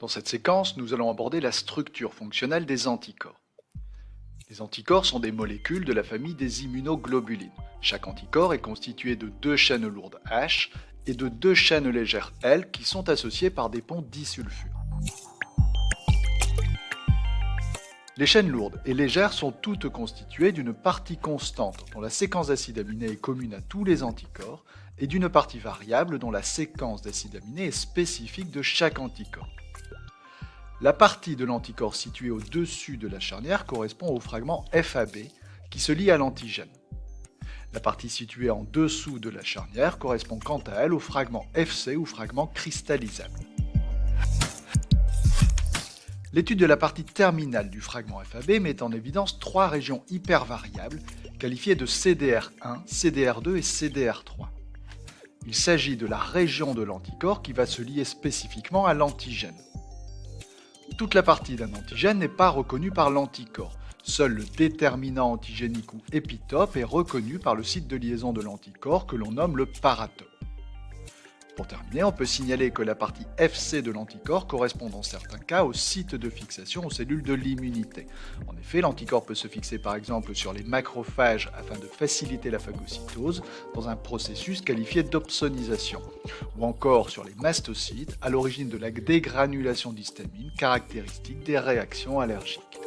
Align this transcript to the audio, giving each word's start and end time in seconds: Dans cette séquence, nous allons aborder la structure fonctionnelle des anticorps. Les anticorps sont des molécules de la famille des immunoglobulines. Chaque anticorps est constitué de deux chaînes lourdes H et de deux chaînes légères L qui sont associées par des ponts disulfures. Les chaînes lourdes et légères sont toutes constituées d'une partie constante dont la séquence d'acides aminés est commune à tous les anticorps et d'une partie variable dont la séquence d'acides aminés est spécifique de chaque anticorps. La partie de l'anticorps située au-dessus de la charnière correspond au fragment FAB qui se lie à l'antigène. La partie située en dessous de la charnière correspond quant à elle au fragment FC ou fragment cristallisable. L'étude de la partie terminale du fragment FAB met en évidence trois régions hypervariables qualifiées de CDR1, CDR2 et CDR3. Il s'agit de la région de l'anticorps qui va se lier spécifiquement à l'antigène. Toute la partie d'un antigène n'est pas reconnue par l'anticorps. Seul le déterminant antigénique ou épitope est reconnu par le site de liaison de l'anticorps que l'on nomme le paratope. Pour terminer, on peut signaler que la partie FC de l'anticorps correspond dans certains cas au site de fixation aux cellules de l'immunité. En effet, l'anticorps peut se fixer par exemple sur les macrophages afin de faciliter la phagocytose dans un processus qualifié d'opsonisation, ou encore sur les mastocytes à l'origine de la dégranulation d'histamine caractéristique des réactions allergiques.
Dans 0.00 0.06
cette 0.06 0.28
séquence, 0.28 0.76
nous 0.76 0.94
allons 0.94 1.10
aborder 1.10 1.40
la 1.40 1.50
structure 1.50 2.14
fonctionnelle 2.14 2.66
des 2.66 2.86
anticorps. 2.86 3.40
Les 4.48 4.62
anticorps 4.62 5.04
sont 5.04 5.18
des 5.18 5.32
molécules 5.32 5.84
de 5.84 5.92
la 5.92 6.04
famille 6.04 6.36
des 6.36 6.62
immunoglobulines. 6.62 7.50
Chaque 7.80 8.06
anticorps 8.06 8.54
est 8.54 8.60
constitué 8.60 9.16
de 9.16 9.28
deux 9.28 9.56
chaînes 9.56 9.88
lourdes 9.88 10.20
H 10.30 10.68
et 11.06 11.14
de 11.14 11.26
deux 11.26 11.54
chaînes 11.54 11.88
légères 11.88 12.32
L 12.42 12.70
qui 12.70 12.84
sont 12.84 13.08
associées 13.08 13.50
par 13.50 13.70
des 13.70 13.82
ponts 13.82 14.02
disulfures. 14.02 14.70
Les 18.16 18.26
chaînes 18.26 18.50
lourdes 18.50 18.80
et 18.84 18.94
légères 18.94 19.32
sont 19.32 19.50
toutes 19.50 19.88
constituées 19.88 20.52
d'une 20.52 20.72
partie 20.72 21.16
constante 21.16 21.84
dont 21.92 22.00
la 22.00 22.10
séquence 22.10 22.48
d'acides 22.48 22.78
aminés 22.78 23.10
est 23.10 23.20
commune 23.20 23.54
à 23.54 23.60
tous 23.60 23.82
les 23.82 24.04
anticorps 24.04 24.64
et 24.96 25.08
d'une 25.08 25.28
partie 25.28 25.58
variable 25.58 26.20
dont 26.20 26.30
la 26.30 26.42
séquence 26.42 27.02
d'acides 27.02 27.36
aminés 27.36 27.66
est 27.66 27.70
spécifique 27.72 28.52
de 28.52 28.62
chaque 28.62 29.00
anticorps. 29.00 29.48
La 30.80 30.92
partie 30.92 31.34
de 31.34 31.44
l'anticorps 31.44 31.96
située 31.96 32.30
au-dessus 32.30 32.98
de 32.98 33.08
la 33.08 33.18
charnière 33.18 33.66
correspond 33.66 34.14
au 34.14 34.20
fragment 34.20 34.64
FAB 34.72 35.16
qui 35.72 35.80
se 35.80 35.90
lie 35.90 36.12
à 36.12 36.16
l'antigène. 36.16 36.68
La 37.72 37.80
partie 37.80 38.08
située 38.08 38.48
en 38.48 38.62
dessous 38.62 39.18
de 39.18 39.28
la 39.28 39.42
charnière 39.42 39.98
correspond 39.98 40.38
quant 40.38 40.62
à 40.68 40.82
elle 40.82 40.94
au 40.94 41.00
fragment 41.00 41.46
FC 41.54 41.96
ou 41.96 42.06
fragment 42.06 42.46
cristallisable. 42.46 43.40
L'étude 46.32 46.60
de 46.60 46.66
la 46.66 46.76
partie 46.76 47.04
terminale 47.04 47.70
du 47.70 47.80
fragment 47.80 48.20
FAB 48.20 48.60
met 48.60 48.80
en 48.80 48.92
évidence 48.92 49.40
trois 49.40 49.66
régions 49.66 50.04
hypervariables 50.10 51.00
qualifiées 51.40 51.74
de 51.74 51.86
CDR1, 51.86 52.86
CDR2 52.86 53.56
et 53.56 53.62
CDR3. 53.62 54.46
Il 55.44 55.56
s'agit 55.56 55.96
de 55.96 56.06
la 56.06 56.18
région 56.18 56.72
de 56.72 56.82
l'anticorps 56.82 57.42
qui 57.42 57.52
va 57.52 57.66
se 57.66 57.82
lier 57.82 58.04
spécifiquement 58.04 58.86
à 58.86 58.94
l'antigène. 58.94 59.56
Toute 60.98 61.14
la 61.14 61.22
partie 61.22 61.54
d'un 61.54 61.72
antigène 61.74 62.18
n'est 62.18 62.26
pas 62.26 62.48
reconnue 62.48 62.90
par 62.90 63.08
l'anticorps. 63.08 63.78
Seul 64.02 64.32
le 64.32 64.44
déterminant 64.44 65.30
antigénique 65.30 65.94
ou 65.94 66.00
épitope 66.12 66.76
est 66.76 66.82
reconnu 66.82 67.38
par 67.38 67.54
le 67.54 67.62
site 67.62 67.86
de 67.86 67.94
liaison 67.94 68.32
de 68.32 68.42
l'anticorps 68.42 69.06
que 69.06 69.14
l'on 69.14 69.30
nomme 69.30 69.56
le 69.56 69.66
paratope. 69.66 70.27
Pour 71.58 71.66
terminer, 71.66 72.04
on 72.04 72.12
peut 72.12 72.24
signaler 72.24 72.70
que 72.70 72.82
la 72.82 72.94
partie 72.94 73.26
FC 73.36 73.82
de 73.82 73.90
l'anticorps 73.90 74.46
correspond 74.46 74.90
dans 74.90 75.02
certains 75.02 75.40
cas 75.40 75.64
au 75.64 75.72
site 75.72 76.14
de 76.14 76.30
fixation 76.30 76.86
aux 76.86 76.90
cellules 76.90 77.24
de 77.24 77.34
l'immunité. 77.34 78.06
En 78.46 78.56
effet, 78.56 78.80
l'anticorps 78.80 79.26
peut 79.26 79.34
se 79.34 79.48
fixer 79.48 79.80
par 79.80 79.96
exemple 79.96 80.36
sur 80.36 80.52
les 80.52 80.62
macrophages 80.62 81.50
afin 81.58 81.76
de 81.76 81.86
faciliter 81.86 82.50
la 82.50 82.60
phagocytose 82.60 83.42
dans 83.74 83.88
un 83.88 83.96
processus 83.96 84.60
qualifié 84.60 85.02
d'opsonisation, 85.02 86.00
ou 86.56 86.64
encore 86.64 87.10
sur 87.10 87.24
les 87.24 87.34
mastocytes 87.34 88.16
à 88.22 88.30
l'origine 88.30 88.68
de 88.68 88.78
la 88.78 88.92
dégranulation 88.92 89.92
d'histamine 89.92 90.52
caractéristique 90.56 91.42
des 91.42 91.58
réactions 91.58 92.20
allergiques. 92.20 92.77